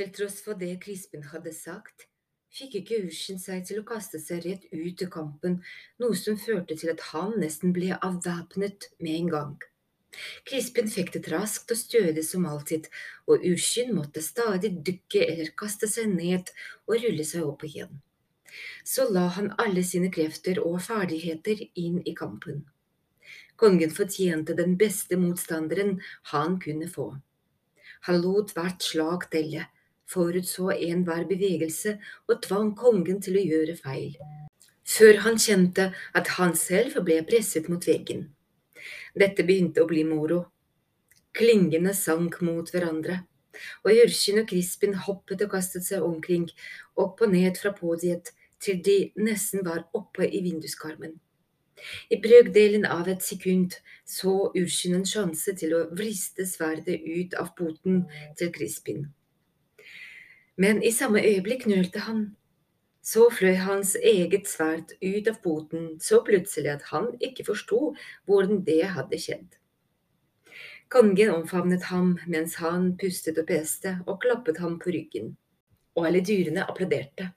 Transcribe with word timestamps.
Til 0.00 0.08
tross 0.16 0.38
for 0.40 0.56
det 0.56 0.78
Krispen 0.80 1.26
hadde 1.28 1.50
sagt, 1.52 2.06
fikk 2.56 2.78
ikke 2.78 2.98
Ushin 3.10 3.36
seg 3.36 3.66
til 3.68 3.82
å 3.82 3.84
kaste 3.84 4.16
seg 4.16 4.46
rett 4.46 4.62
ut 4.72 5.02
i 5.04 5.08
kampen, 5.12 5.58
noe 6.00 6.16
som 6.16 6.38
førte 6.40 6.72
til 6.80 6.88
at 6.94 7.02
han 7.10 7.34
nesten 7.42 7.74
ble 7.76 7.90
avvæpnet 7.98 8.86
med 8.96 9.16
en 9.18 9.26
gang. 9.34 9.50
Crispin 10.48 10.88
fektet 10.88 11.28
raskt 11.28 11.74
og 11.74 11.76
stødig 11.76 12.24
som 12.24 12.46
alltid, 12.48 12.88
og 13.28 13.44
Ushin 13.44 13.92
måtte 13.92 14.22
stadig 14.24 14.70
dykke 14.86 15.20
eller 15.26 15.50
kaste 15.62 15.90
seg 15.92 16.08
ned 16.14 16.48
og 16.86 16.94
rulle 17.02 17.26
seg 17.28 17.44
opp 17.44 17.66
igjen. 17.68 18.00
Så 18.88 19.04
la 19.12 19.26
han 19.34 19.50
alle 19.60 19.82
sine 19.84 20.08
krefter 20.14 20.62
og 20.62 20.78
ferdigheter 20.86 21.60
inn 21.82 21.98
i 22.08 22.14
kampen. 22.16 22.62
Kongen 23.60 23.92
fortjente 23.92 24.56
den 24.56 24.78
beste 24.80 25.20
motstanderen 25.20 25.98
han 26.32 26.56
kunne 26.64 26.88
få. 26.88 27.10
Han 28.08 28.22
lot 28.24 28.56
hvert 28.56 28.80
slag 28.80 29.28
telle, 29.36 29.66
forutså 30.10 30.70
enhver 30.74 31.24
bevegelse 31.28 31.96
og 32.28 32.42
tvang 32.46 32.74
kongen 32.78 33.20
til 33.22 33.38
å 33.38 33.46
gjøre 33.52 33.76
feil, 33.78 34.16
før 34.84 35.22
han 35.26 35.38
kjente 35.38 35.90
at 36.16 36.34
han 36.38 36.56
selv 36.58 37.00
ble 37.06 37.20
presset 37.28 37.70
mot 37.72 37.86
veggen. 37.86 38.26
Dette 39.14 39.46
begynte 39.46 39.82
å 39.82 39.88
bli 39.90 40.04
moro. 40.06 40.44
Klingene 41.36 41.94
sank 41.94 42.40
mot 42.42 42.70
hverandre, 42.74 43.20
og 43.84 43.94
Jørkin 43.94 44.42
og 44.42 44.50
Crispin 44.50 44.96
hoppet 45.06 45.42
og 45.44 45.54
kastet 45.54 45.86
seg 45.86 46.04
omkring, 46.06 46.48
opp 46.98 47.22
og 47.22 47.34
ned 47.34 47.58
fra 47.60 47.74
podiet, 47.76 48.32
til 48.60 48.80
de 48.84 48.98
nesten 49.16 49.64
var 49.64 49.86
oppe 49.96 50.26
i 50.26 50.42
vinduskarmen. 50.44 51.14
I 52.12 52.18
brøkdelen 52.20 52.84
av 52.84 53.08
et 53.08 53.22
sekund 53.24 53.78
så 54.04 54.50
Urshin 54.58 54.98
en 54.98 55.06
sjanse 55.08 55.54
til 55.56 55.72
å 55.76 55.86
vriste 55.96 56.44
sverdet 56.48 57.00
ut 57.06 57.36
av 57.40 57.54
poten 57.56 58.02
til 58.36 58.52
Crispin. 58.52 59.06
Men 60.60 60.82
i 60.84 60.92
samme 60.92 61.22
øyeblikk 61.24 61.64
nølte 61.66 62.02
han. 62.04 62.36
Så 63.02 63.30
fløy 63.32 63.56
hans 63.56 63.94
eget 63.96 64.48
sverd 64.48 64.92
ut 65.00 65.28
av 65.30 65.38
poten 65.40 65.94
så 66.04 66.18
plutselig 66.26 66.68
at 66.74 66.82
han 66.90 67.06
ikke 67.16 67.46
forsto 67.46 67.94
hvordan 68.28 68.60
det 68.66 68.82
hadde 68.92 69.20
skjedd. 69.22 69.56
Kongen 70.92 71.32
omfavnet 71.32 71.86
ham 71.88 72.18
mens 72.26 72.58
han 72.60 72.90
pustet 73.00 73.38
og 73.40 73.46
peste, 73.48 73.94
og 74.04 74.20
klappet 74.20 74.58
ham 74.60 74.76
på 74.82 74.92
ryggen, 74.92 75.32
og 75.96 76.08
alle 76.10 76.20
dyrene 76.26 76.66
applauderte. 76.66 77.30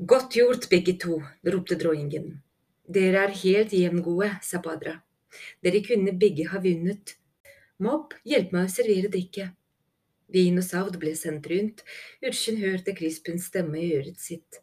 Godt 0.00 0.34
gjort, 0.40 0.66
begge 0.72 0.96
to, 0.98 1.20
ropte 1.46 1.78
dronningen. 1.78 2.40
Dere 2.88 3.26
er 3.28 3.38
helt 3.44 3.76
jevngode, 3.76 4.32
sa 4.42 4.58
Padra. 4.64 4.96
Dere 5.62 5.84
kunne 5.86 6.16
begge 6.18 6.48
ha 6.50 6.58
vunnet. 6.64 7.14
Mopp, 7.78 8.16
hjelp 8.24 8.56
meg 8.56 8.66
å 8.66 8.72
servere 8.72 9.12
drikket. 9.12 9.59
Vin 10.30 10.60
og 10.60 10.66
saft 10.66 10.98
ble 11.02 11.12
sendt 11.18 11.48
rundt, 11.50 11.84
Urskin 12.22 12.60
hørte 12.62 12.94
Krispens 12.94 13.48
stemme 13.50 13.80
i 13.82 13.92
øret 13.98 14.20
sitt. 14.22 14.60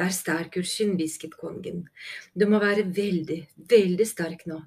Vær 0.00 0.12
sterk, 0.16 0.56
Urskin, 0.56 0.94
hvisket 0.96 1.36
kongen. 1.36 1.84
Du 2.32 2.46
må 2.48 2.60
være 2.62 2.86
veldig, 2.96 3.40
veldig 3.68 4.06
sterk 4.08 4.46
nå. 4.48 4.62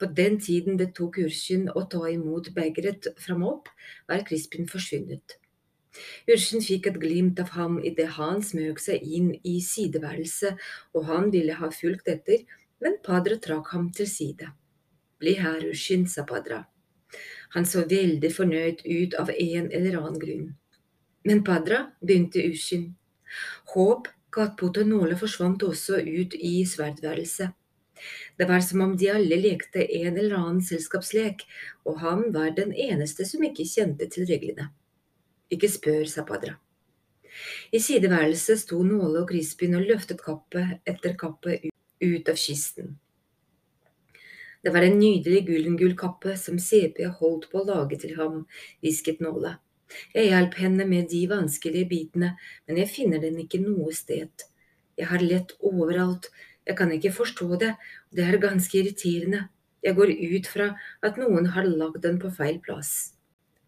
På 0.00 0.08
den 0.08 0.38
tiden 0.40 0.78
det 0.80 0.94
tok 0.96 1.20
Urskin 1.22 1.68
å 1.68 1.84
ta 1.92 2.06
imot 2.10 2.48
begeret 2.56 3.10
fra 3.20 3.36
Mopp, 3.38 3.68
var 4.08 4.24
Krispen 4.28 4.66
forsvunnet. 4.70 5.36
Urskin 6.32 6.64
fikk 6.64 6.88
et 6.88 6.98
glimt 7.02 7.40
av 7.42 7.52
ham 7.58 7.76
idet 7.84 8.08
han 8.16 8.40
smøg 8.40 8.80
seg 8.80 9.04
inn 9.04 9.34
i 9.44 9.58
sideværelset, 9.60 10.56
og 10.96 11.08
han 11.10 11.28
ville 11.34 11.58
ha 11.60 11.68
fulgt 11.68 12.08
etter, 12.08 12.46
men 12.80 12.98
Padra 13.04 13.36
trakk 13.36 13.74
ham 13.76 13.90
til 13.92 14.08
side. 14.08 14.48
Bli 15.20 15.36
her, 15.38 15.60
Urskin, 15.68 16.08
sa 16.08 16.24
Padra. 16.26 16.64
Han 17.54 17.66
så 17.68 17.84
veldig 17.88 18.30
fornøyd 18.32 18.84
ut 18.86 19.14
av 19.20 19.30
en 19.30 19.70
eller 19.70 19.98
annen 20.00 20.20
grunn. 20.20 20.50
Men 21.28 21.44
Padra, 21.46 21.84
begynte 22.00 22.42
Urskin. 22.48 22.92
Håp, 23.74 24.08
Gatpot 24.32 24.78
og 24.80 24.88
Nåle 24.88 25.16
forsvant 25.20 25.62
også 25.66 26.00
ut 26.00 26.34
i 26.34 26.62
sverdværelset. 26.66 27.52
Det 28.38 28.48
var 28.48 28.64
som 28.64 28.80
om 28.80 28.96
de 28.98 29.10
alle 29.12 29.36
lekte 29.38 29.84
en 29.84 30.16
eller 30.16 30.34
annen 30.38 30.62
selskapslek, 30.64 31.44
og 31.86 32.00
han 32.02 32.24
var 32.34 32.56
den 32.56 32.72
eneste 32.72 33.26
som 33.28 33.44
ikke 33.46 33.68
kjente 33.68 34.08
til 34.10 34.26
reglene. 34.26 34.70
Ikke 35.52 35.68
spør, 35.70 36.06
sa 36.08 36.24
Padra. 36.26 36.56
I 37.72 37.80
sideværelset 37.80 38.64
sto 38.64 38.80
Nåle 38.84 39.22
og 39.22 39.30
Crispin 39.30 39.76
og 39.78 39.86
løftet 39.88 40.20
kappet 40.24 40.80
etter 40.88 41.14
kappet 41.20 41.68
ut 42.02 42.28
av 42.28 42.40
kisten. 42.40 42.96
Det 44.62 44.70
var 44.70 44.86
en 44.86 44.98
nydelig 45.00 45.42
guldengull 45.48 45.96
kappe 45.98 46.36
som 46.38 46.58
CP 46.62 47.02
holdt 47.18 47.48
på 47.50 47.62
å 47.62 47.66
lage 47.66 47.98
til 47.98 48.14
ham, 48.18 48.44
hvisket 48.82 49.22
Nåle. 49.24 49.56
Jeg 50.14 50.30
hjalp 50.30 50.54
henne 50.62 50.86
med 50.88 51.10
de 51.10 51.24
vanskelige 51.28 51.88
bitene, 51.90 52.36
men 52.68 52.78
jeg 52.80 52.92
finner 52.92 53.20
den 53.22 53.40
ikke 53.42 53.60
noe 53.64 53.92
sted. 53.96 54.46
Jeg 54.96 55.10
har 55.10 55.24
lett 55.24 55.56
overalt, 55.66 56.30
jeg 56.68 56.78
kan 56.78 56.92
ikke 56.94 57.14
forstå 57.16 57.48
det, 57.60 57.72
og 57.74 58.16
det 58.18 58.28
er 58.28 58.38
ganske 58.42 58.78
irriterende. 58.78 59.46
Jeg 59.82 59.98
går 59.98 60.14
ut 60.14 60.46
fra 60.46 60.68
at 61.02 61.18
noen 61.18 61.50
har 61.56 61.66
lagd 61.66 62.04
den 62.06 62.20
på 62.22 62.30
feil 62.30 62.60
plass. 62.62 63.16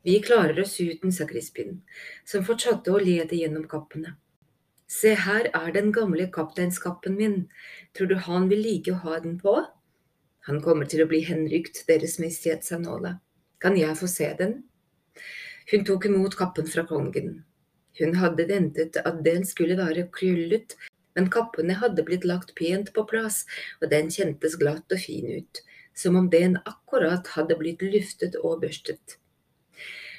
Vi 0.06 0.21
klarer 0.22 0.61
oss 0.62 0.76
uten, 0.78 1.11
sa 1.11 1.26
Crispin, 1.26 1.81
som 2.28 2.44
fortsatte 2.47 2.93
å 2.93 3.00
lede 3.03 3.38
gjennom 3.41 3.65
kappene. 3.66 4.15
Se, 4.87 5.15
her 5.16 5.49
er 5.49 5.71
den 5.75 5.91
gamle 5.97 6.28
kapteinskappen 6.31 7.16
min, 7.19 7.38
tror 7.97 8.12
du 8.12 8.19
han 8.26 8.50
vil 8.50 8.62
like 8.62 8.93
å 8.93 9.00
ha 9.03 9.19
den 9.25 9.41
på? 9.41 9.56
Han 10.49 10.60
kommer 10.60 10.88
til 10.91 11.00
å 11.05 11.09
bli 11.09 11.22
henrykt, 11.25 11.87
Deres 11.88 12.19
Majestet, 12.21 12.66
sa. 12.69 12.78
Kan 13.65 13.77
jeg 13.81 13.97
få 13.97 14.09
se 14.10 14.28
den? 14.38 14.59
Hun 15.71 15.84
tok 15.88 16.05
imot 16.10 16.37
kappen 16.37 16.69
fra 16.69 16.84
kongen. 16.84 17.38
Hun 17.97 18.19
hadde 18.21 18.44
ventet 18.50 18.99
at 19.00 19.22
den 19.25 19.47
skulle 19.49 19.78
være 19.78 20.09
krøllet, 20.12 20.77
men 21.16 21.31
kappene 21.32 21.78
hadde 21.81 22.05
blitt 22.05 22.27
lagt 22.28 22.53
pent 22.59 22.93
på 22.93 23.06
plass, 23.09 23.44
og 23.81 23.88
den 23.94 24.10
kjentes 24.12 24.59
glatt 24.60 24.93
og 24.93 25.00
fin 25.00 25.31
ut, 25.31 25.62
som 25.97 26.19
om 26.21 26.28
den 26.28 26.59
akkurat 26.66 27.31
hadde 27.38 27.56
blitt 27.56 27.84
luftet 27.87 28.37
og 28.43 28.61
børstet. 28.66 29.16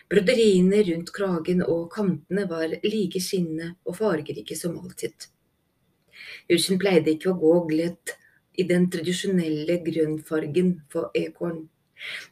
Broderiene 0.10 0.82
rundt 0.90 1.14
kragen 1.14 1.62
og 1.66 1.90
kantene 1.94 2.46
var 2.50 2.74
like 2.84 3.22
skinnende 3.22 3.74
og 3.86 3.98
fargerike 4.02 4.58
som 4.58 4.78
alltid. 4.82 5.30
Ursen 6.50 6.80
pleide 6.82 7.14
ikke 7.14 7.34
å 7.34 7.40
gå 7.42 7.56
glett 7.70 8.18
i 8.58 8.66
den 8.68 8.90
tradisjonelle 8.92 9.80
grønnfargen 9.86 10.76
for 10.92 11.16
ekorn. 11.16 11.66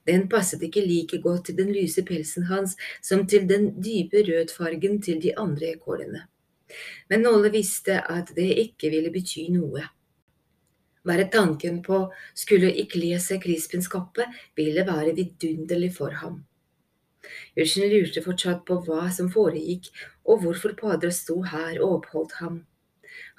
Den 0.08 0.28
passet 0.30 0.64
ikke 0.68 0.84
like 0.84 1.20
godt 1.24 1.48
til 1.48 1.58
den 1.58 1.72
lyse 1.74 2.04
pelsen 2.06 2.48
hans 2.50 2.76
som 3.02 3.26
til 3.28 3.48
den 3.50 3.72
dype 3.84 4.24
rødfargen 4.28 5.02
til 5.02 5.22
de 5.24 5.36
andre 5.40 5.74
ekornene. 5.78 6.28
Men 7.10 7.24
Nåle 7.24 7.52
visste 7.54 8.00
at 8.12 8.34
det 8.36 8.50
ikke 8.66 8.90
ville 8.94 9.12
bety 9.14 9.48
noe. 9.54 9.84
Bare 11.04 11.28
tanken 11.32 11.82
på 11.84 12.00
skulle 12.34 12.72
ikle 12.80 13.20
seg 13.20 13.42
krispens 13.44 13.90
kappe 13.92 14.26
ville 14.56 14.86
være 14.88 15.16
vidunderlig 15.18 15.92
for 15.98 16.16
ham. 16.24 16.44
Jørgen 17.58 17.90
lurte 17.92 18.24
fortsatt 18.24 18.64
på 18.68 18.80
hva 18.86 19.08
som 19.16 19.30
foregikk, 19.32 19.90
og 20.28 20.44
hvorfor 20.44 20.76
Padre 20.80 21.12
sto 21.12 21.42
her 21.48 21.80
og 21.82 22.00
oppholdt 22.00 22.38
ham. 22.40 22.64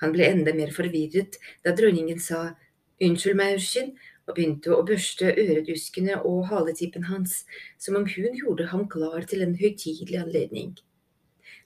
Han 0.00 0.12
ble 0.14 0.28
enda 0.28 0.54
mer 0.56 0.72
forvirret 0.76 1.38
da 1.64 1.72
dronningen 1.76 2.20
sa 2.20 2.54
unnskyld 3.02 3.38
meg, 3.38 3.58
Ursin, 3.58 3.94
og 4.28 4.36
begynte 4.36 4.72
å 4.72 4.84
børste 4.86 5.34
øreduskene 5.40 6.20
og 6.22 6.48
haletippen 6.50 7.06
hans, 7.10 7.42
som 7.78 7.98
om 7.98 8.08
hun 8.08 8.36
gjorde 8.38 8.70
ham 8.72 8.88
klar 8.88 9.26
til 9.28 9.44
en 9.44 9.56
høytidelig 9.58 10.20
anledning. 10.22 10.74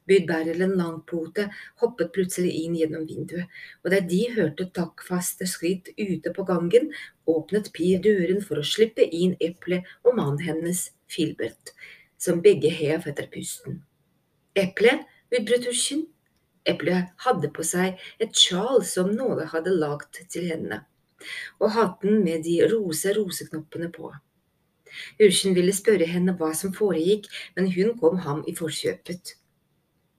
Budbæreren 0.08 0.72
Langpote 0.80 1.48
hoppet 1.82 2.14
plutselig 2.14 2.54
inn 2.62 2.76
gjennom 2.78 3.04
vinduet, 3.08 3.48
og 3.84 3.92
da 3.92 4.00
de 4.00 4.22
hørte 4.32 4.70
takkfaste 4.74 5.46
skritt 5.46 5.90
ute 5.98 6.32
på 6.34 6.46
gangen, 6.48 6.88
åpnet 7.28 7.68
Pir 7.76 8.00
døren 8.04 8.40
for 8.44 8.60
å 8.60 8.64
slippe 8.64 9.04
inn 9.04 9.36
Eple 9.44 9.82
og 10.06 10.16
mannen 10.16 10.40
hennes, 10.46 10.88
Filbert, 11.08 11.74
som 12.20 12.40
begge 12.44 12.72
hev 12.72 13.06
etter 13.08 13.28
pusten. 13.32 13.82
Eple, 14.56 14.96
utbrøt 15.32 15.68
Ushin. 15.70 16.06
Eplet 16.68 17.12
hadde 17.24 17.48
på 17.54 17.64
seg 17.64 18.00
et 18.20 18.36
sjal 18.36 18.82
som 18.84 19.12
noen 19.16 19.46
hadde 19.52 19.72
lagd 19.72 20.18
til 20.28 20.48
henne, 20.50 20.82
og 21.58 21.74
hatten 21.74 22.22
med 22.24 22.44
de 22.46 22.60
rosa 22.70 23.12
roseknoppene 23.16 23.90
på. 23.94 24.12
Ursen 25.20 25.54
ville 25.56 25.74
spørre 25.76 26.08
henne 26.08 26.34
hva 26.38 26.52
som 26.56 26.72
foregikk, 26.74 27.28
men 27.56 27.70
hun 27.74 27.94
kom 28.00 28.22
ham 28.24 28.40
i 28.48 28.54
forkjøpet. 28.56 29.34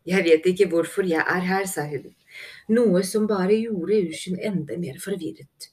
Jeg 0.10 0.25
vet 0.25 0.46
ikke 0.48 0.69
hvorfor 0.72 1.07
jeg 1.07 1.22
er 1.22 1.44
her, 1.46 1.66
sa 1.69 1.86
hun, 1.90 2.07
noe 2.72 3.04
som 3.06 3.28
bare 3.30 3.57
gjorde 3.57 4.00
Ursen 4.10 4.40
enda 4.40 4.78
mer 4.80 5.00
forvirret. 5.01 5.72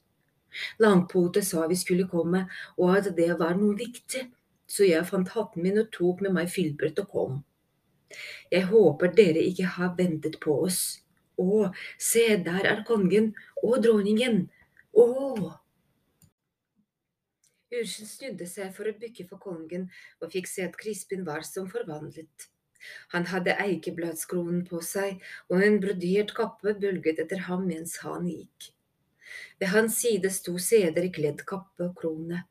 Langpote 0.81 1.43
sa 1.45 1.67
vi 1.69 1.77
skulle 1.77 2.09
komme, 2.09 2.47
og 2.81 2.97
at 2.97 3.11
det 3.17 3.31
var 3.39 3.57
noe 3.59 3.77
viktig, 3.79 4.25
så 4.67 4.87
jeg 4.89 5.07
fant 5.07 5.31
hatten 5.37 5.63
min 5.63 5.79
og 5.83 5.91
tok 5.95 6.25
med 6.25 6.35
meg 6.37 6.51
Filbert 6.51 6.99
og 7.03 7.11
kom. 7.13 7.37
Jeg 8.51 8.69
håper 8.71 9.13
dere 9.15 9.43
ikke 9.47 9.69
har 9.77 9.95
ventet 9.99 10.39
på 10.43 10.57
oss. 10.67 10.81
Å, 11.37 11.69
se, 12.01 12.25
der 12.47 12.65
er 12.65 12.85
kongen 12.89 13.33
og 13.63 13.83
dronningen. 13.85 14.47
Å! 14.97 15.07
Ursen 17.77 18.09
snudde 18.09 18.47
seg 18.49 18.71
for 18.77 18.89
å 18.89 18.95
bykke 18.97 19.27
for 19.29 19.43
kongen 19.43 19.89
og 20.23 20.31
fikk 20.33 20.49
se 20.49 20.65
at 20.65 20.77
Crispin 20.81 21.27
var 21.27 21.45
som 21.45 21.67
forvandlet. 21.69 22.49
Han 23.13 23.27
hadde 23.33 23.57
eikebladskronen 23.63 24.63
på 24.69 24.81
seg, 24.85 25.23
og 25.51 25.65
en 25.67 25.79
brodert 25.83 26.33
kappe 26.37 26.77
bølget 26.81 27.23
etter 27.25 27.43
ham 27.49 27.67
mens 27.69 27.97
han 28.05 28.29
gikk. 28.31 28.71
Ved 29.61 29.73
hans 29.73 29.99
side 30.01 30.31
sto 30.33 30.55
seder 30.63 31.09
i 31.09 31.13
kledd 31.13 31.43
kappe 31.49 31.89
og 31.89 31.97
krone, 31.99 32.45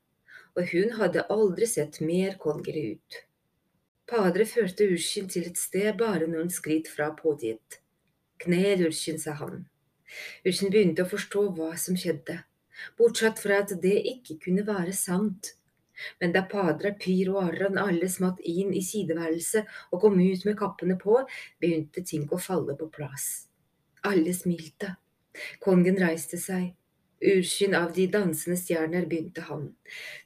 og 0.55 0.73
hun 0.73 0.97
hadde 0.99 1.25
aldri 1.31 1.69
sett 1.69 2.01
mer 2.03 2.35
kongelig 2.41 2.85
ut. 2.97 3.21
Padre 4.05 4.45
førte 4.45 4.85
Urskin 4.91 5.31
til 5.31 5.47
et 5.49 5.57
sted 5.57 5.95
bare 5.97 6.27
noen 6.29 6.51
skritt 6.53 6.91
fra 6.91 7.09
podiet. 7.17 7.79
Kned, 8.43 8.83
Urskin, 8.85 9.17
sa 9.21 9.33
han. 9.39 9.63
Urskin 10.45 10.71
begynte 10.73 11.05
å 11.05 11.11
forstå 11.11 11.45
hva 11.57 11.73
som 11.81 11.97
skjedde, 11.99 12.39
bortsett 12.99 13.41
fra 13.41 13.61
at 13.63 13.75
det 13.81 13.97
ikke 14.15 14.39
kunne 14.47 14.65
være 14.67 14.93
sant. 14.95 15.55
Men 16.19 16.33
da 16.35 16.43
Padre, 16.51 16.91
Pyr 16.99 17.31
og 17.31 17.41
Aron 17.45 17.79
alle 17.79 18.09
smatt 18.11 18.41
inn 18.43 18.73
i 18.75 18.83
sideværelset 18.83 19.69
og 19.91 20.01
kom 20.03 20.17
ut 20.19 20.45
med 20.47 20.57
kappene 20.59 20.97
på, 20.99 21.21
begynte 21.63 22.03
ting 22.03 22.27
å 22.31 22.39
falle 22.41 22.75
på 22.79 22.89
plass. 22.91 23.47
Alle 24.05 24.33
smilte. 24.35 24.97
Kongen 25.63 25.99
reiste 25.99 26.39
seg. 26.39 26.73
Urskyn 27.25 27.73
av 27.77 27.93
de 27.95 28.05
dansende 28.11 28.57
stjerner 28.59 29.07
begynte 29.09 29.45
han. 29.47 29.69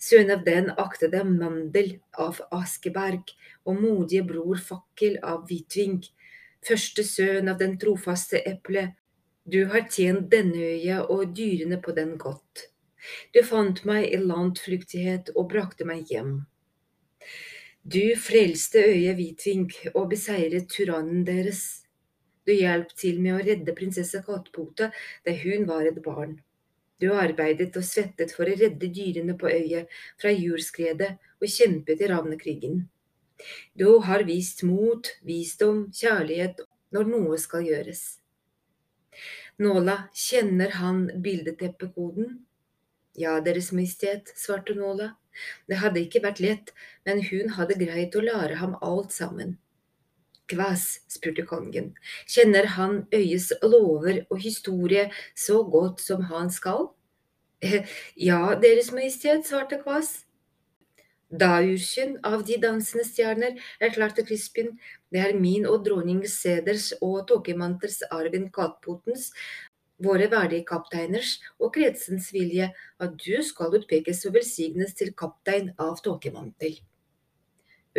Sønn 0.01 0.33
av 0.33 0.41
den 0.45 0.71
aktede 0.81 1.21
Mandel 1.23 1.99
av 2.17 2.41
Askeberg 2.55 3.29
og 3.69 3.77
modige 3.79 4.25
bror 4.27 4.57
Fakkel 4.57 5.19
av 5.23 5.45
Hvitving. 5.47 6.01
Første 6.65 7.05
sønn 7.07 7.47
av 7.51 7.61
den 7.61 7.77
trofaste 7.79 8.41
Eple. 8.41 8.89
Du 9.49 9.63
har 9.71 9.87
tjent 9.89 10.27
denne 10.29 10.61
øya 10.75 10.99
og 11.09 11.31
dyrene 11.37 11.79
på 11.81 11.93
den 11.97 12.17
godt. 12.21 12.67
Du 13.33 13.39
fant 13.47 13.79
meg 13.87 14.03
i 14.11 14.17
landflyktighet 14.21 15.31
og 15.33 15.47
brakte 15.53 15.87
meg 15.89 16.11
hjem. 16.11 16.33
Du 17.81 18.03
frelste 18.19 18.83
øyet 18.91 19.17
Hvitvink 19.17 19.77
og 19.95 20.11
beseiret 20.11 20.67
tyrannen 20.69 21.23
deres. 21.25 21.63
Du 22.45 22.53
hjalp 22.53 22.93
til 22.99 23.17
med 23.23 23.39
å 23.39 23.47
redde 23.47 23.73
prinsesse 23.79 24.21
Kattpote 24.27 24.91
da 25.25 25.35
hun 25.41 25.65
var 25.71 25.89
et 25.89 25.97
barn. 26.05 26.37
Du 27.01 27.09
arbeidet 27.15 27.71
og 27.79 27.87
svettet 27.87 28.35
for 28.35 28.45
å 28.45 28.59
redde 28.61 28.91
dyrene 28.93 29.37
på 29.39 29.49
øyet 29.49 29.89
fra 30.21 30.35
jordskredet 30.35 31.13
og 31.39 31.49
kjempet 31.57 32.05
i 32.05 32.13
ravnekrigen. 32.13 32.83
Du 33.73 33.97
har 34.05 34.27
vist 34.29 34.65
mot, 34.67 35.09
visdom, 35.25 35.87
kjærlighet 35.95 36.65
når 36.93 37.13
noe 37.15 37.37
skal 37.41 37.65
gjøres. 37.65 38.19
Nåla, 39.59 40.03
kjenner 40.13 40.75
han 40.79 41.07
bildeteppekoden? 41.23 42.37
Ja, 43.19 43.39
Deres 43.43 43.71
Majestet, 43.71 44.31
svarte 44.37 44.75
Nåla. 44.77 45.13
Det 45.67 45.79
hadde 45.79 46.03
ikke 46.03 46.21
vært 46.23 46.39
lett, 46.43 46.71
men 47.07 47.21
hun 47.29 47.55
hadde 47.55 47.77
greit 47.79 48.15
å 48.15 48.23
lære 48.23 48.59
ham 48.61 48.77
alt 48.85 49.11
sammen. 49.15 49.57
Kvas, 50.49 50.85
spurte 51.11 51.45
kongen, 51.45 51.91
kjenner 52.25 52.65
han 52.73 53.03
øyets 53.13 53.51
lover 53.61 54.23
og 54.29 54.39
historie 54.41 55.09
så 55.37 55.61
godt 55.63 56.01
som 56.01 56.25
han 56.31 56.49
skal? 56.53 56.89
Ja, 58.29 58.55
Deres 58.55 58.93
Majestet, 58.95 59.45
svarte 59.47 59.81
Kvas. 59.83 60.28
Da 61.29 61.59
Urkjen 61.61 62.15
av 62.25 62.41
de 62.45 62.55
dansende 62.57 63.03
stjerner, 63.05 63.57
erklærte 63.79 64.23
Crispin, 64.25 64.71
det 65.13 65.21
er 65.21 65.37
min 65.37 65.67
og 65.69 65.83
dronning 65.85 66.23
Seders 66.25 66.87
og 67.05 67.27
tåkemanters 67.29 68.01
Arvin 68.09 68.47
Katpotens 68.49 69.29
våre 70.01 70.29
verdige 70.31 70.65
kapteiners 70.65 71.35
og 71.59 71.73
kretsens 71.75 72.31
vilje 72.33 72.71
at 73.03 73.17
du 73.21 73.43
skal 73.45 73.75
utpekes 73.77 74.23
og 74.25 74.37
velsignes 74.39 74.95
til 74.97 75.11
kaptein 75.13 75.69
av 75.77 75.99
tåkemantel. 76.05 76.79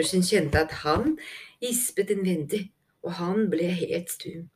Ørsen 0.00 0.24
kjente 0.26 0.64
at 0.64 0.74
han 0.82 1.14
gispet 1.62 2.10
innvendig, 2.14 2.64
og 3.04 3.14
han 3.20 3.46
ble 3.52 3.68
helt 3.82 4.10
stum. 4.10 4.48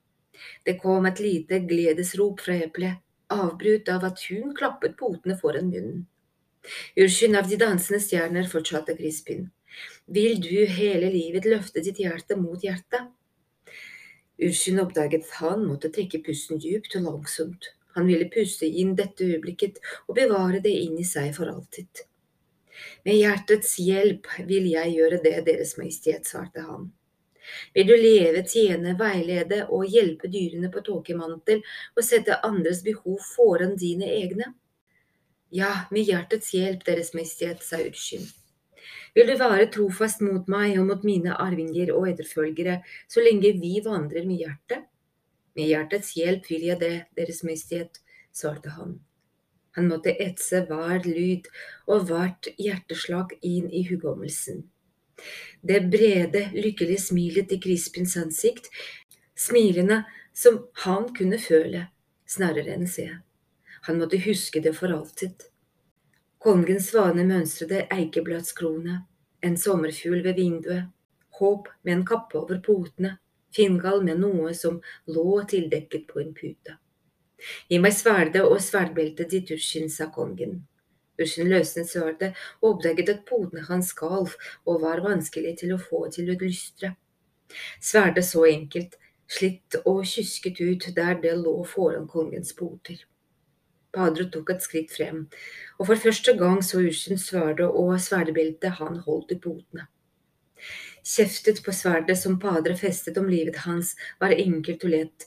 Det 0.66 0.80
kom 0.82 1.06
et 1.06 1.22
lite 1.22 1.60
gledesrop 1.68 2.42
fra 2.42 2.56
eplet, 2.66 2.98
avbrutt 3.30 3.88
av 3.92 4.08
at 4.10 4.26
hun 4.30 4.50
klappet 4.56 4.98
potene 4.98 5.38
foran 5.38 5.70
munnen. 5.70 6.04
Urskyld 6.96 7.36
av 7.36 7.48
de 7.48 7.58
dansende 7.60 8.00
stjerner, 8.00 8.48
fortsatte 8.48 8.96
Crispin. 8.96 9.50
Vil 10.06 10.40
du 10.40 10.64
hele 10.70 11.10
livet 11.12 11.46
løfte 11.48 11.82
ditt 11.84 12.00
hjerte 12.00 12.38
mot 12.40 12.62
hjertet? 12.64 13.10
Urskin 14.42 14.80
oppdaget 14.82 15.26
at 15.28 15.36
han 15.40 15.62
måtte 15.68 15.92
trekke 15.94 16.22
pusten 16.26 16.58
dypt 16.62 16.96
og 16.98 17.06
langsomt. 17.08 17.70
Han 17.94 18.08
ville 18.10 18.26
puste 18.32 18.66
inn 18.66 18.96
dette 18.98 19.26
øyeblikket 19.28 19.78
og 20.08 20.16
bevare 20.18 20.60
det 20.64 20.72
inn 20.86 20.98
i 20.98 21.06
seg 21.06 21.30
for 21.36 21.50
alltid. 21.52 22.02
Med 23.06 23.20
hjertets 23.20 23.76
hjelp 23.78 24.26
vil 24.48 24.66
jeg 24.72 24.96
gjøre 24.96 25.20
det, 25.22 25.36
Deres 25.46 25.76
Majestet, 25.78 26.26
svarte 26.26 26.64
han. 26.66 26.90
Vil 27.76 27.86
du 27.86 27.94
leve, 27.94 28.42
tjene, 28.48 28.96
veilede 28.98 29.60
og 29.68 29.86
hjelpe 29.92 30.30
dyrene 30.32 30.70
på 30.72 30.82
tåkemantel 30.82 31.60
og 31.94 32.02
sette 32.02 32.40
andres 32.48 32.82
behov 32.82 33.20
foran 33.34 33.76
dine 33.78 34.08
egne? 34.10 34.50
Ja, 35.54 35.84
med 35.94 36.02
hjertets 36.08 36.48
hjelp, 36.50 36.80
Deres 36.82 37.12
Majestet, 37.14 37.60
sa 37.62 37.78
Urshin. 37.78 38.24
Vil 39.14 39.28
du 39.30 39.36
være 39.38 39.68
trofast 39.70 40.22
mot 40.24 40.48
meg 40.50 40.72
og 40.80 40.88
mot 40.88 41.04
mine 41.06 41.36
arvinger 41.38 41.92
og 41.94 42.08
etterfølgere 42.10 42.80
så 43.06 43.22
lenge 43.22 43.52
vi 43.60 43.76
vandrer 43.84 44.26
med 44.26 44.40
hjertet? 44.42 44.88
Med 45.54 45.70
hjertets 45.70 46.16
hjelp 46.18 46.48
vil 46.50 46.64
jeg 46.66 46.80
det, 46.80 46.96
Deres 47.14 47.44
Majestet, 47.46 48.00
svarte 48.34 48.72
han. 48.74 48.96
Han 49.78 49.86
måtte 49.92 50.16
etse 50.24 50.64
hver 50.66 51.06
lyd 51.06 51.46
og 51.86 52.08
hvert 52.08 52.48
hjerteslag 52.58 53.36
inn 53.46 53.68
i 53.70 53.84
hukommelsen. 53.86 54.64
Det 55.62 55.84
brede, 55.92 56.48
lykkelige 56.50 57.04
smilet 57.04 57.54
i 57.54 57.60
Crispins 57.62 58.16
ansikt, 58.18 58.66
smilene 59.38 60.02
som 60.34 60.64
han 60.82 61.12
kunne 61.14 61.38
føle, 61.38 61.86
snarere 62.26 62.74
enn 62.74 62.90
se. 62.90 63.06
Han 63.86 63.98
måtte 64.00 64.20
huske 64.24 64.60
det 64.60 64.74
for 64.76 64.92
alltid. 64.92 65.48
Kongens 66.44 66.90
svane 66.92 67.24
mønstrede 67.28 67.86
eikebladskrone, 67.92 69.02
en 69.44 69.56
sommerfugl 69.60 70.22
ved 70.24 70.40
vinduet, 70.40 70.88
håp 71.38 71.68
med 71.82 71.98
en 71.98 72.06
kappe 72.08 72.38
over 72.40 72.60
potene, 72.64 73.18
Fingal 73.54 74.02
med 74.02 74.18
noe 74.18 74.50
som 74.54 74.80
lå 75.06 75.42
tildekket 75.50 76.08
på 76.10 76.18
en 76.22 76.32
pute. 76.34 76.74
Gi 77.70 77.78
meg 77.78 77.94
sverdet 77.94 78.42
og 78.42 78.58
sverdbeltet 78.62 79.30
ditt, 79.30 79.52
Ushin, 79.54 79.90
sa 79.90 80.08
kongen. 80.10 80.62
Ushin 81.20 81.50
løsnet 81.52 81.86
sverdet 81.90 82.32
og 82.60 82.72
oppdaget 82.72 83.12
at 83.12 83.24
potene 83.28 83.62
hans 83.68 83.92
skalv 83.94 84.34
og 84.66 84.82
var 84.82 85.04
vanskelig 85.04 85.54
til 85.60 85.74
å 85.76 85.80
få 85.82 86.06
til 86.16 86.32
å 86.32 86.38
lystre. 86.40 86.94
Sverdet 87.78 88.26
så 88.26 88.46
enkelt, 88.48 88.96
slitt 89.30 89.78
og 89.84 90.02
kysket 90.08 90.58
ut 90.64 90.88
der 90.96 91.20
det 91.22 91.36
lå 91.38 91.60
foran 91.68 92.08
kongens 92.10 92.56
poter. 92.58 93.04
Padre 93.94 94.26
tok 94.30 94.50
et 94.54 94.64
skritt 94.64 94.92
frem, 94.92 95.24
og 95.78 95.88
for 95.90 96.00
første 96.06 96.34
gang 96.38 96.60
så 96.66 96.82
Ursins 96.82 97.28
sverdet 97.30 97.68
og 97.68 97.94
sverdebeltet 98.02 98.80
han 98.80 98.98
holdt 99.06 99.34
i 99.36 99.38
potene. 99.46 99.86
Kjeftet 101.04 101.60
på 101.64 101.72
sverdet 101.76 102.16
som 102.18 102.38
Padre 102.40 102.76
festet 102.80 103.18
om 103.20 103.28
livet 103.28 103.62
hans, 103.66 103.94
var 104.20 104.34
enkelt 104.34 104.84
og 104.86 104.94
lett, 104.94 105.26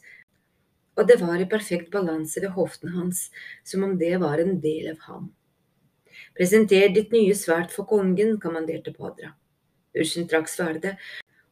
og 0.98 1.06
det 1.10 1.20
var 1.22 1.38
i 1.38 1.50
perfekt 1.50 1.92
balanse 1.94 2.42
ved 2.42 2.56
hoften 2.56 2.96
hans, 2.96 3.28
som 3.64 3.84
om 3.86 3.98
det 4.00 4.16
var 4.24 4.42
en 4.42 4.58
del 4.62 4.90
av 4.96 5.04
ham. 5.10 5.30
Presenter 6.38 6.90
ditt 6.94 7.14
nye 7.14 7.36
sverd 7.38 7.70
for 7.74 7.86
kongen, 7.90 8.40
kommanderte 8.42 8.94
Padre. 8.96 9.36
Ursin 9.98 10.28
trakk 10.30 10.50
sverdet, 10.50 10.98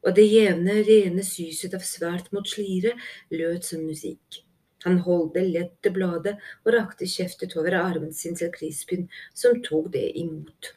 og 0.05 0.17
det 0.17 0.25
jevne, 0.29 0.81
rene 0.85 1.25
syset 1.25 1.73
av 1.77 1.85
sverd 1.85 2.29
mot 2.33 2.49
slire 2.49 2.93
lød 3.33 3.61
som 3.65 3.85
musikk. 3.85 4.44
Han 4.85 4.99
holdt 5.05 5.37
lett 5.41 5.77
til 5.81 5.95
bladet 5.95 6.35
og 6.63 6.73
rakte 6.75 7.07
kjeftet 7.09 7.55
over 7.57 7.77
armen 7.79 8.13
sin 8.13 8.37
til 8.37 8.51
Crispin, 8.53 9.07
som 9.33 9.61
tok 9.65 9.91
det 9.95 10.05
imot. 10.21 10.75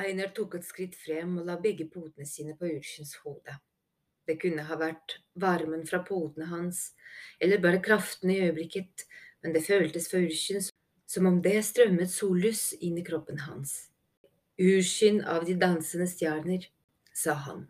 Einar 0.00 0.30
tok 0.36 0.54
et 0.56 0.64
skritt 0.64 0.94
frem 0.96 1.34
og 1.40 1.50
la 1.50 1.58
begge 1.60 1.88
potene 1.90 2.26
sine 2.26 2.54
på 2.56 2.70
Urskins 2.70 3.16
hode. 3.24 3.58
Det 4.26 4.38
kunne 4.40 4.62
ha 4.68 4.76
vært 4.78 5.18
varmen 5.42 5.82
fra 5.88 6.04
potene 6.06 6.46
hans, 6.52 6.92
eller 7.42 7.60
bare 7.60 7.82
kraften 7.82 8.30
i 8.30 8.38
øyeblikket, 8.44 9.08
men 9.42 9.56
det 9.56 9.66
føltes 9.66 10.06
for 10.12 10.22
Urskin 10.22 10.62
som 11.10 11.26
om 11.26 11.40
det 11.42 11.58
strømmet 11.66 12.12
sollys 12.12 12.68
inn 12.78 13.00
i 13.00 13.04
kroppen 13.04 13.42
hans. 13.42 13.90
Urskinn 14.60 15.24
av 15.26 15.42
de 15.48 15.56
dansende 15.58 16.06
stjerner, 16.06 16.68
sa 17.10 17.34
han. 17.48 17.64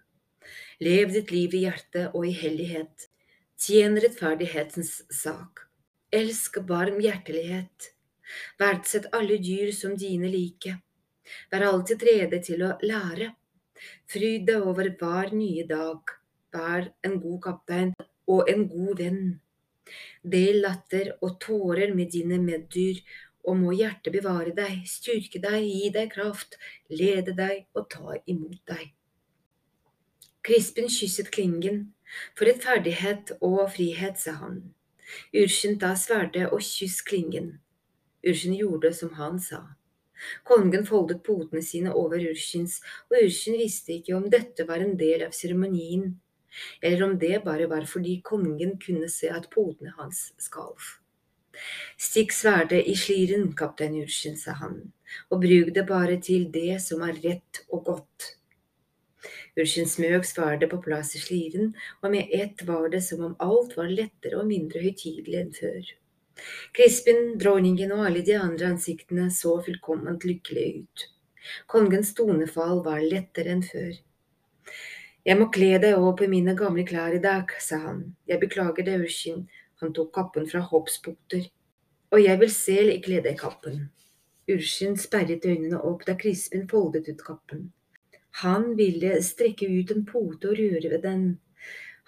Lev 0.81 1.13
ditt 1.15 1.33
liv 1.35 1.55
i 1.55 1.65
hjertet 1.67 2.15
og 2.15 2.27
i 2.29 2.35
hellighet. 2.37 3.09
Tjen 3.61 3.99
rettferdighetens 4.01 4.93
sak. 5.13 5.67
Elsk 6.13 6.61
barmhjertelighet. 6.67 7.91
Verdsett 8.61 9.11
alle 9.17 9.37
dyr 9.43 9.73
som 9.77 9.97
dine 9.99 10.31
like. 10.33 10.79
Vær 11.51 11.67
alltid 11.69 12.03
rede 12.09 12.41
til 12.47 12.65
å 12.67 12.73
lære. 12.83 13.35
Fryd 14.11 14.47
deg 14.49 14.67
over 14.73 14.91
hver 15.01 15.35
nye 15.37 15.67
dag. 15.69 16.15
Vær 16.55 16.91
en 17.07 17.19
god 17.23 17.41
kaptein 17.47 17.95
og 18.31 18.51
en 18.51 18.67
god 18.71 19.03
venn. 19.05 19.25
Del 20.23 20.61
latter 20.65 21.15
og 21.21 21.39
tårer 21.43 21.95
med 21.95 22.13
dine 22.15 22.39
meddyr 22.43 23.01
og 23.49 23.57
må 23.57 23.73
hjertet 23.75 24.13
bevare 24.15 24.53
deg, 24.57 24.83
styrke 24.87 25.41
deg, 25.43 25.65
gi 25.65 25.91
deg 25.95 26.11
kraft, 26.13 26.59
lede 26.93 27.35
deg 27.37 27.67
og 27.75 27.89
ta 27.93 28.19
imot 28.27 28.61
deg. 28.69 28.91
Crispin 30.47 30.89
kysset 30.89 31.31
klingen, 31.35 31.91
for 32.35 32.49
rettferdighet 32.49 33.35
og 33.45 33.67
frihet, 33.75 34.17
sa 34.19 34.39
han. 34.39 34.63
Urskin 35.37 35.77
ta 35.83 35.93
sverdet 35.99 36.47
og 36.49 36.63
kyss 36.65 37.03
klingen. 37.05 37.59
Urskin 38.25 38.57
gjorde 38.57 38.93
som 38.97 39.13
han 39.19 39.37
sa. 39.43 39.61
Kongen 40.49 40.87
foldet 40.89 41.23
potene 41.25 41.63
sine 41.65 41.93
over 41.97 42.25
Urskins, 42.31 42.79
og 43.11 43.21
Urskin 43.25 43.59
visste 43.61 43.95
ikke 43.97 44.17
om 44.17 44.29
dette 44.33 44.67
var 44.69 44.85
en 44.85 44.97
del 45.01 45.27
av 45.27 45.37
seremonien, 45.37 46.15
eller 46.83 47.05
om 47.07 47.15
det 47.21 47.43
bare 47.45 47.69
var 47.71 47.87
fordi 47.89 48.19
kongen 48.25 48.77
kunne 48.83 49.09
se 49.13 49.31
at 49.33 49.49
potene 49.53 49.95
hans 49.99 50.31
skalv. 50.41 50.97
Stikk 52.01 52.33
sverdet 52.33 52.85
i 52.89 52.97
sliren, 52.97 53.51
kaptein 53.57 53.97
Urskin, 54.01 54.37
sa 54.41 54.57
han, 54.61 54.81
og 55.29 55.45
bruk 55.45 55.73
det 55.77 55.89
bare 55.89 56.21
til 56.23 56.49
det 56.53 56.81
som 56.85 57.05
er 57.05 57.19
rett 57.25 57.65
og 57.69 57.85
godt. 57.93 58.35
Urskin 59.59 59.89
smøg 59.89 60.25
sverdet 60.29 60.71
på 60.73 60.81
plass 60.85 61.15
i 61.17 61.23
sliren, 61.23 61.73
og 62.03 62.15
med 62.15 62.33
ett 62.33 62.65
var 62.69 62.89
det 62.93 63.03
som 63.07 63.25
om 63.27 63.37
alt 63.39 63.77
var 63.79 63.91
lettere 63.93 64.41
og 64.41 64.49
mindre 64.49 64.83
høytidelig 64.85 65.41
enn 65.43 65.55
før. 65.57 65.91
Crispin, 66.77 67.35
dronningen 67.41 67.93
og 67.93 68.07
alle 68.07 68.23
de 68.25 68.37
andre 68.39 68.71
ansiktene 68.75 69.29
så 69.35 69.59
fullkomment 69.65 70.25
lykkelige 70.25 70.85
ut. 70.85 71.07
Kongens 71.71 72.15
tonefall 72.17 72.81
var 72.85 73.03
lettere 73.05 73.53
enn 73.55 73.65
før. 73.67 73.93
Jeg 75.27 75.37
må 75.37 75.51
kle 75.53 75.75
deg 75.83 76.01
opp 76.01 76.23
i 76.25 76.31
mine 76.33 76.55
gamle 76.57 76.85
klær 76.89 77.13
i 77.17 77.21
dag, 77.23 77.51
sa 77.61 77.81
han. 77.83 78.05
Jeg 78.31 78.41
beklager 78.41 78.87
det, 78.87 78.97
Urskin, 79.05 79.45
han 79.83 79.93
tok 79.97 80.15
kappen 80.17 80.49
fra 80.49 80.63
hoppspotter. 80.65 81.45
Og 82.11 82.23
jeg 82.25 82.41
vil 82.41 82.53
selv 82.53 82.97
kle 83.05 83.21
deg 83.25 83.37
kappen. 83.41 83.85
Urskin 84.51 84.97
sperret 84.99 85.45
øynene 85.47 85.79
opp 85.87 86.07
da 86.09 86.17
Crispin 86.19 86.65
foldet 86.71 87.11
ut 87.13 87.21
kappen. 87.27 87.69
Han 88.43 88.77
ville 88.77 89.23
strekke 89.23 89.67
ut 89.67 89.91
en 89.91 90.05
pote 90.07 90.53
og 90.53 90.59
røre 90.59 90.91
ved 90.93 91.03
den. 91.03 91.25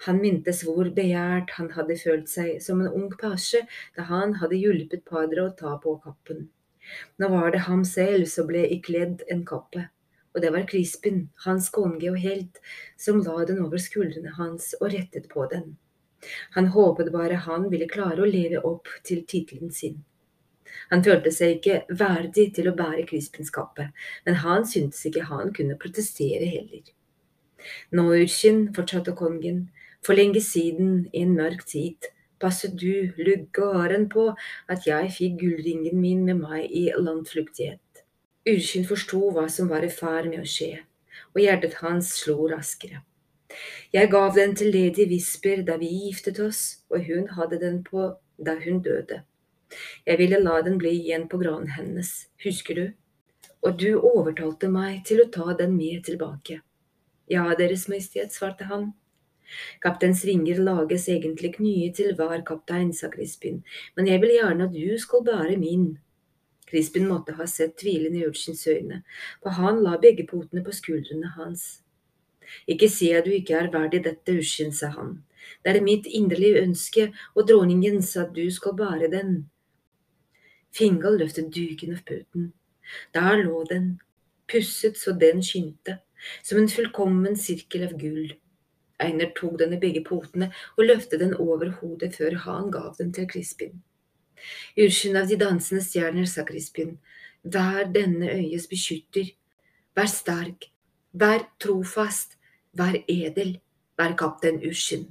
Han 0.07 0.19
mintes 0.19 0.63
hvor 0.67 0.89
begjært 0.95 1.53
han 1.57 1.69
hadde 1.75 1.95
følt 1.99 2.31
seg 2.31 2.57
som 2.63 2.81
en 2.81 2.91
ung 2.91 3.11
pasje 3.19 3.61
da 3.97 4.07
han 4.09 4.35
hadde 4.41 4.59
hjulpet 4.59 5.05
padre 5.07 5.47
å 5.47 5.53
ta 5.59 5.77
på 5.83 5.95
kappen. 6.03 6.47
Nå 7.19 7.29
var 7.31 7.53
det 7.53 7.65
ham 7.67 7.83
selv 7.87 8.27
som 8.31 8.49
ble 8.49 8.65
ikledd 8.75 9.23
en 9.31 9.45
kappe, 9.47 9.85
og 10.35 10.43
det 10.43 10.51
var 10.55 10.67
Crispin, 10.67 11.27
hans 11.45 11.69
konge 11.71 12.09
og 12.11 12.19
helt, 12.19 12.59
som 12.99 13.21
la 13.23 13.45
den 13.47 13.61
over 13.63 13.79
skuldrene 13.79 14.33
hans 14.39 14.73
og 14.81 14.89
rettet 14.95 15.29
på 15.31 15.47
den. 15.53 15.77
Han 16.55 16.71
håpet 16.75 17.11
bare 17.15 17.39
han 17.47 17.69
ville 17.71 17.87
klare 17.91 18.23
å 18.23 18.29
leve 18.29 18.63
opp 18.67 18.91
til 19.07 19.23
tittelen 19.27 19.71
sin. 19.71 20.01
Han 20.93 21.01
følte 21.01 21.31
seg 21.33 21.55
ikke 21.57 21.97
verdig 21.97 22.51
til 22.53 22.67
å 22.69 22.75
bære 22.77 23.07
krispinskapet, 23.09 23.89
men 24.27 24.35
han 24.43 24.67
syntes 24.69 24.99
ikke 25.09 25.25
han 25.25 25.49
kunne 25.57 25.77
protestere 25.81 26.45
heller. 26.45 26.83
Nå, 27.97 28.03
Urkin, 28.13 28.67
fortsatte 28.75 29.15
kongen, 29.17 29.63
for 30.05 30.13
lenge 30.13 30.43
siden, 30.45 31.07
i 31.09 31.23
en 31.25 31.33
mørk 31.33 31.63
tid, 31.71 32.11
passet 32.37 32.75
du 32.77 33.09
lugge 33.17 33.65
og 33.65 33.79
haren 33.79 34.05
på 34.11 34.27
at 34.69 34.85
jeg 34.85 35.09
fikk 35.17 35.41
gullringen 35.41 35.97
min 35.97 36.21
med 36.27 36.43
meg 36.43 36.69
i 36.69 36.85
landfluktighet. 36.93 38.05
Urkin 38.45 38.85
forsto 38.85 39.31
hva 39.33 39.47
som 39.49 39.73
var 39.73 39.87
i 39.87 39.89
ferd 39.89 40.29
med 40.29 40.43
å 40.43 40.53
skje, 40.53 40.83
og 41.33 41.41
hjertet 41.41 41.81
hans 41.81 42.13
slo 42.19 42.51
raskere. 42.53 43.01
Jeg 43.97 44.13
gav 44.13 44.37
den 44.37 44.53
til 44.59 44.69
lady 44.69 45.09
Visper 45.09 45.65
da 45.65 45.81
vi 45.81 45.89
giftet 46.05 46.37
oss, 46.43 46.83
og 46.93 47.01
hun 47.09 47.31
hadde 47.33 47.63
den 47.65 47.81
på 47.87 48.11
da 48.37 48.59
hun 48.61 48.83
døde. 48.85 49.23
Jeg 50.05 50.19
ville 50.19 50.39
la 50.43 50.59
den 50.65 50.77
bli 50.81 50.93
igjen 50.99 51.27
på 51.31 51.39
granen 51.41 51.71
hennes, 51.77 52.11
husker 52.43 52.79
du? 52.79 52.85
Og 53.63 53.79
du 53.79 53.89
overtalte 53.99 54.69
meg 54.71 55.03
til 55.07 55.23
å 55.23 55.29
ta 55.31 55.53
den 55.59 55.77
med 55.77 56.03
tilbake. 56.07 56.59
Ja, 57.31 57.45
Deres 57.55 57.87
Majestet, 57.87 58.33
svarte 58.35 58.67
han. 58.67 58.91
Kapteins 59.83 60.23
ringer 60.25 60.59
lages 60.63 61.07
egentlig 61.11 61.53
nye 61.59 61.91
til 61.95 62.15
hver 62.17 62.41
kaptein, 62.47 62.91
sa 62.93 63.09
Crispin, 63.13 63.61
men 63.95 64.09
jeg 64.09 64.21
vil 64.23 64.35
gjerne 64.37 64.67
at 64.67 64.75
du 64.75 64.97
skal 64.99 65.23
bære 65.27 65.59
min. 65.61 65.93
Crispin 66.69 67.07
måtte 67.07 67.35
ha 67.37 67.45
sett 67.47 67.77
tvilen 67.77 68.15
i 68.17 68.25
Urchins 68.25 68.65
øyne, 68.67 69.03
for 69.43 69.55
han 69.59 69.83
la 69.85 69.97
begge 70.01 70.25
potene 70.27 70.63
på 70.65 70.73
skuldrene 70.73 71.35
hans. 71.37 71.83
Ikke 72.67 72.89
si 72.91 73.11
at 73.13 73.27
du 73.27 73.33
ikke 73.35 73.59
er 73.59 73.71
verdig 73.73 74.03
dette, 74.07 74.35
Urchin, 74.39 74.73
sa 74.73 74.89
han. 74.95 75.21
Det 75.63 75.75
er 75.75 75.83
mitt 75.83 76.07
inderlige 76.07 76.63
ønske 76.63 77.09
og 77.35 77.47
dronningens 77.49 78.15
at 78.19 78.33
du 78.35 78.45
skal 78.51 78.75
bære 78.79 79.11
den. 79.11 79.35
Fingal 80.73 81.19
løftet 81.21 81.51
duken 81.53 81.93
av 81.95 82.01
puten. 82.07 82.51
Der 83.15 83.37
lå 83.43 83.63
den, 83.69 83.99
pusset 84.49 84.97
så 84.99 85.13
den 85.17 85.43
skinte, 85.45 85.99
som 86.43 86.59
en 86.59 86.69
fullkommen 86.69 87.37
sirkel 87.39 87.87
av 87.87 87.95
gull. 87.99 88.33
Einar 89.03 89.33
tok 89.37 89.57
den 89.59 89.75
i 89.75 89.81
begge 89.81 90.03
potene 90.05 90.51
og 90.77 90.85
løftet 90.87 91.21
den 91.23 91.33
over 91.39 91.73
hodet 91.79 92.13
før 92.17 92.37
han 92.45 92.69
gav 92.71 92.93
den 92.99 93.11
til 93.15 93.27
Crispin. 93.29 93.81
Urskin 94.77 95.17
av 95.17 95.29
de 95.29 95.37
dansende 95.39 95.83
stjerner, 95.85 96.27
sa 96.27 96.43
Crispin, 96.47 96.97
vær 97.43 97.87
denne 97.93 98.31
øyes 98.33 98.67
beskytter, 98.71 99.31
vær 99.95 100.09
sterk, 100.11 100.71
vær 101.13 101.45
trofast, 101.61 102.37
Vær 102.73 102.95
edel, 103.07 103.59
vær 103.97 104.15
kaptein 104.17 104.55
Ushin. 104.65 105.05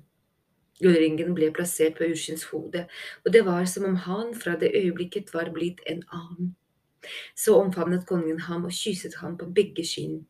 Gullringen 0.83 1.37
ble 1.37 1.51
plassert 1.55 1.99
på 1.99 2.09
Ushins 2.11 2.45
hode, 2.51 2.87
og 3.25 3.33
det 3.35 3.45
var 3.47 3.65
som 3.71 3.87
om 3.89 3.97
han 4.07 4.35
fra 4.35 4.57
det 4.61 4.75
øyeblikket 4.75 5.33
var 5.35 5.53
blitt 5.55 5.83
en 5.87 6.03
annen. 6.11 6.53
Så 7.35 7.57
omfavnet 7.59 8.07
kongen 8.07 8.45
ham 8.47 8.67
og 8.69 8.75
kysset 8.75 9.19
ham 9.23 9.39
på 9.39 9.49
begge 9.55 9.85
skinn. 9.87 10.23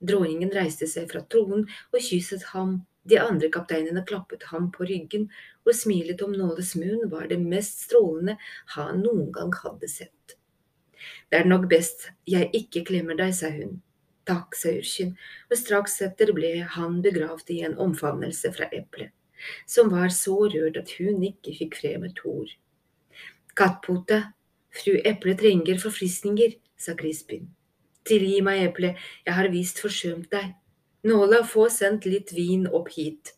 Dronningen 0.00 0.52
reiste 0.54 0.86
seg 0.88 1.10
fra 1.10 1.24
tronen 1.32 1.66
og 1.90 2.00
kysset 2.04 2.46
ham, 2.54 2.80
de 3.08 3.16
andre 3.18 3.48
kapteinene 3.52 4.04
klappet 4.06 4.44
ham 4.50 4.68
på 4.74 4.84
ryggen 4.88 5.30
og 5.64 5.72
smilet 5.76 6.20
om 6.24 6.34
Nåles 6.36 6.74
munn 6.76 7.08
var 7.12 7.30
det 7.30 7.40
mest 7.40 7.86
strålende 7.86 8.36
han 8.76 9.00
noen 9.04 9.30
gang 9.32 9.54
hadde 9.62 9.88
sett. 9.88 10.36
Det 11.30 11.40
er 11.40 11.48
nok 11.48 11.68
best 11.70 12.10
jeg 12.28 12.50
ikke 12.56 12.84
klemmer 12.90 13.16
deg, 13.16 13.32
sa 13.34 13.48
hun. 13.54 13.78
Takk, 14.28 14.54
sa 14.54 14.74
Urskin, 14.76 15.14
og 15.48 15.56
straks 15.58 15.96
etter 16.04 16.32
ble 16.36 16.52
han 16.76 17.00
begravd 17.02 17.50
i 17.54 17.62
en 17.66 17.78
omfavnelse 17.80 18.52
fra 18.54 18.68
eplet, 18.76 19.14
som 19.66 19.90
var 19.92 20.12
så 20.14 20.36
rørt 20.52 20.78
at 20.80 20.92
hun 20.98 21.22
ikke 21.26 21.54
fikk 21.58 21.78
frem 21.80 22.04
et 22.08 22.20
ord. 22.28 22.52
Kattpote, 23.56 24.20
fru 24.74 24.94
Eple 25.04 25.34
trenger 25.38 25.80
forfriskninger, 25.82 26.54
sa 26.80 26.94
Crispin. 26.98 27.48
Tilgi 28.08 28.40
meg, 28.44 28.64
Eple, 28.70 28.94
jeg 29.26 29.36
har 29.36 29.50
visst 29.52 29.82
forsømt 29.82 30.30
deg. 30.32 30.54
Nåla, 31.06 31.42
få 31.48 31.68
sendt 31.72 32.06
litt 32.08 32.32
vin 32.36 32.66
opp 32.68 32.92
hit. 32.94 33.34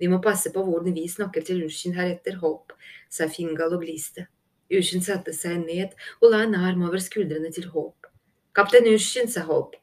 Vi 0.00 0.08
må 0.10 0.18
passe 0.24 0.50
på 0.52 0.64
hvordan 0.64 0.96
vi 0.96 1.06
snakker 1.08 1.44
til 1.46 1.62
Ushin 1.68 1.94
heretter, 1.96 2.40
Håp, 2.42 2.74
sa 3.08 3.28
Fingal 3.30 3.76
og 3.76 3.84
gliste. 3.84 4.26
Ushin 4.72 5.04
satte 5.04 5.32
seg 5.36 5.60
ned 5.62 5.92
og 6.20 6.32
la 6.32 6.42
en 6.44 6.56
arm 6.58 6.82
over 6.88 7.00
skuldrene 7.00 7.52
til 7.54 7.68
Håp. 7.70 8.08
Kaptein 8.56 8.88
Ushin, 8.90 9.30
sa 9.30 9.44
Håp, 9.46 9.76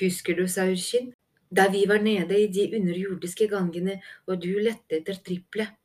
Husker 0.00 0.34
du, 0.34 0.48
sa 0.50 0.66
Urskin, 0.66 1.12
da 1.54 1.68
vi 1.70 1.84
var 1.86 2.02
nede 2.02 2.38
i 2.40 2.46
de 2.50 2.64
underjordiske 2.76 3.46
gangene 3.48 4.00
og 4.26 4.40
du 4.42 4.54
lette 4.58 4.98
etter 4.98 5.20
triplet? 5.26 5.76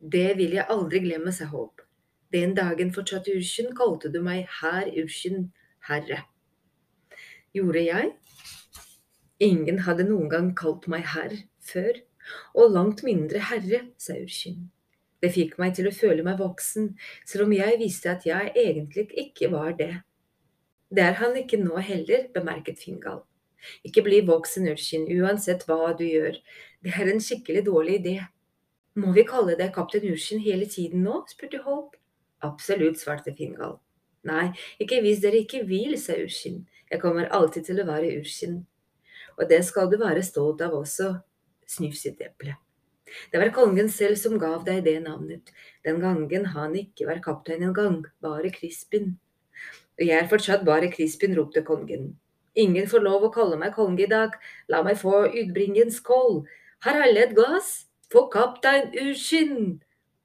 Det 0.00 0.36
vil 0.38 0.54
jeg 0.56 0.68
aldri 0.72 1.02
glemme, 1.04 1.32
sa 1.32 1.48
Håp. 1.50 1.82
Den 2.32 2.54
dagen, 2.56 2.92
fortsatte 2.94 3.34
Urskin, 3.36 3.72
kalte 3.76 4.10
du 4.12 4.20
meg 4.24 4.46
herr 4.60 4.88
Urskin, 5.02 5.50
herre. 5.88 6.22
Gjorde 7.56 7.84
jeg? 7.84 8.10
Ingen 9.44 9.82
hadde 9.84 10.08
noen 10.08 10.30
gang 10.32 10.50
kalt 10.56 10.88
meg 10.92 11.04
herr 11.12 11.36
før, 11.60 12.00
og 12.56 12.72
langt 12.72 13.04
mindre 13.06 13.44
herre, 13.50 13.84
sa 14.00 14.16
Urskin. 14.16 14.66
Det 15.20 15.32
fikk 15.32 15.56
meg 15.60 15.76
til 15.76 15.88
å 15.88 15.94
føle 15.96 16.24
meg 16.24 16.40
voksen, 16.40 16.92
selv 17.28 17.46
om 17.46 17.56
jeg 17.56 17.80
visste 17.80 18.12
at 18.12 18.26
jeg 18.28 18.52
egentlig 18.56 19.08
ikke 19.26 19.52
var 19.52 19.72
det. 19.76 19.94
Det 20.88 21.04
er 21.04 21.16
han 21.20 21.36
ikke 21.36 21.60
nå 21.60 21.80
heller, 21.84 22.28
bemerket 22.34 22.80
Fingal. 22.80 23.24
Ikke 23.86 24.04
bli 24.06 24.22
voksen, 24.26 24.68
urskinn, 24.72 25.08
uansett 25.20 25.66
hva 25.68 25.92
du 25.98 26.04
gjør. 26.06 26.38
Det 26.84 26.94
er 26.94 27.12
en 27.12 27.22
skikkelig 27.22 27.66
dårlig 27.68 28.00
idé. 28.00 28.16
Må 28.96 29.12
vi 29.16 29.26
kalle 29.28 29.56
deg 29.58 29.74
kaptein 29.74 30.06
urskinn 30.12 30.40
hele 30.44 30.68
tiden 30.70 31.02
nå? 31.04 31.22
spurte 31.30 31.60
Hope. 31.66 31.98
Absolutt, 32.46 33.00
svarte 33.00 33.34
Fingal. 33.36 33.78
Nei, 34.26 34.50
ikke 34.82 35.00
hvis 35.04 35.20
dere 35.22 35.42
ikke 35.44 35.64
vil, 35.68 35.94
sa 36.00 36.16
urskinn. 36.18 36.64
Jeg 36.90 37.02
kommer 37.02 37.30
alltid 37.34 37.68
til 37.70 37.82
å 37.82 37.88
være 37.88 38.16
urskinn.» 38.20 38.62
Og 39.36 39.50
det 39.50 39.60
skal 39.68 39.90
du 39.92 39.98
være 40.00 40.22
stolt 40.24 40.62
av 40.64 40.72
også, 40.78 41.10
snufset 41.68 42.22
eplet. 42.24 42.56
Det 43.30 43.38
var 43.38 43.52
kongen 43.54 43.88
selv 43.92 44.18
som 44.18 44.38
gav 44.40 44.64
deg 44.66 44.82
det 44.86 44.96
navnet, 45.04 45.52
den 45.86 46.00
gangen 46.02 46.48
han 46.54 46.74
ikke 46.78 47.06
var 47.06 47.20
kaptein 47.22 47.62
engang, 47.68 48.00
bare 48.24 48.50
Crispin. 48.54 49.12
Og 49.96 50.04
jeg 50.08 50.16
er 50.18 50.30
fortsatt 50.30 50.64
bare 50.66 50.90
Crispin, 50.92 51.36
ropte 51.38 51.62
kongen. 51.66 52.14
Ingen 52.56 52.86
får 52.88 53.02
lov 53.04 53.26
å 53.26 53.32
kalle 53.34 53.58
meg 53.60 53.74
konge 53.76 54.06
i 54.06 54.10
dag, 54.10 54.36
la 54.72 54.82
meg 54.84 54.96
få 55.00 55.26
utbringe 55.28 55.82
en 55.84 55.92
skål. 55.92 56.40
Har 56.86 57.02
alle 57.04 57.26
et 57.26 57.34
glass? 57.36 57.84
For 58.12 58.30
kaptein 58.32 58.92
Urskin! 59.02 59.82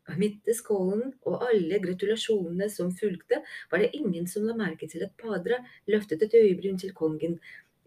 Og 0.10 0.18
midt 0.20 0.48
i 0.50 0.56
skålen 0.56 1.12
og 1.28 1.44
alle 1.48 1.80
gratulasjonene 1.84 2.68
som 2.72 2.92
fulgte, 2.96 3.42
var 3.72 3.84
det 3.84 3.92
ingen 3.98 4.28
som 4.28 4.46
la 4.48 4.56
merke 4.58 4.88
til 4.92 5.04
at 5.06 5.14
Padra 5.20 5.60
løftet 5.92 6.24
et 6.26 6.38
øyebryn 6.40 6.80
til 6.80 6.94
kongen, 6.96 7.38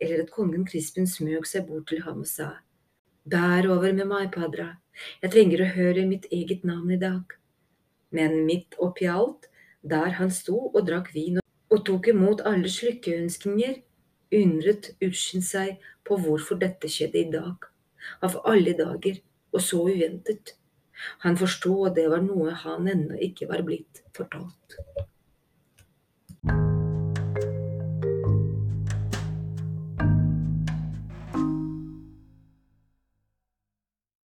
eller 0.01 0.25
at 0.25 0.33
kongen 0.35 0.67
Crispin 0.69 1.09
smøg 1.09 1.49
seg 1.49 1.67
bort 1.69 1.89
til 1.91 2.05
ham 2.05 2.23
og 2.25 2.29
sa, 2.29 2.51
Bær 3.25 3.71
over 3.73 3.93
med 3.97 4.09
meg, 4.11 4.29
Padra, 4.35 4.75
jeg 5.23 5.33
trenger 5.33 5.65
å 5.65 5.73
høre 5.73 6.05
mitt 6.09 6.29
eget 6.33 6.65
navn 6.69 6.93
i 6.93 7.01
dag. 7.01 7.33
Men 8.15 8.45
midt 8.45 8.77
oppi 8.79 9.09
alt, 9.09 9.49
der 9.81 10.13
han 10.19 10.31
sto 10.33 10.59
og 10.69 10.85
drakk 10.87 11.11
vin 11.15 11.41
og 11.41 11.81
tok 11.89 12.13
imot 12.13 12.45
alle 12.47 12.69
lykkeønskninger, 12.69 13.81
undret 14.33 14.93
Ushin 15.05 15.45
seg 15.45 15.81
på 16.07 16.19
hvorfor 16.21 16.61
dette 16.61 16.91
skjedde 16.91 17.21
i 17.21 17.31
dag, 17.33 17.69
av 18.25 18.39
alle 18.49 18.77
dager, 18.79 19.21
og 19.55 19.63
så 19.63 19.85
uventet. 19.89 20.57
Han 21.25 21.39
forsto 21.39 21.75
at 21.89 21.97
det 21.99 22.07
var 22.11 22.23
noe 22.25 22.55
han 22.65 22.89
ennå 22.91 23.19
ikke 23.29 23.51
var 23.51 23.65
blitt 23.67 24.05
fortalt. 24.17 24.79